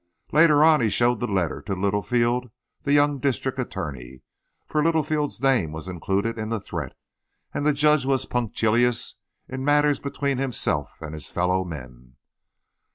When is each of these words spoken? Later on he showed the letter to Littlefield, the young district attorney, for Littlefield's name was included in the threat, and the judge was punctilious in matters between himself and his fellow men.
Later 0.31 0.63
on 0.63 0.81
he 0.81 0.89
showed 0.89 1.19
the 1.19 1.27
letter 1.27 1.61
to 1.61 1.75
Littlefield, 1.75 2.49
the 2.81 2.91
young 2.93 3.19
district 3.19 3.59
attorney, 3.59 4.23
for 4.65 4.83
Littlefield's 4.83 5.39
name 5.39 5.71
was 5.71 5.87
included 5.87 6.39
in 6.39 6.49
the 6.49 6.59
threat, 6.59 6.93
and 7.53 7.67
the 7.67 7.71
judge 7.71 8.03
was 8.03 8.25
punctilious 8.25 9.17
in 9.47 9.63
matters 9.63 9.99
between 9.99 10.39
himself 10.39 10.89
and 11.01 11.13
his 11.13 11.27
fellow 11.27 11.63
men. 11.63 12.15